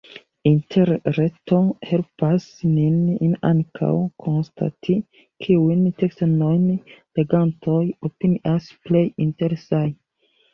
Interreto 0.49 1.57
helpas 1.89 2.47
nin 2.69 3.35
ankaŭ 3.49 3.91
konstati, 4.23 4.95
kiujn 5.47 5.85
tekstojn 6.01 6.33
legantoj 7.21 7.79
opinias 8.11 8.71
plej 8.89 9.05
interesaj. 9.29 9.85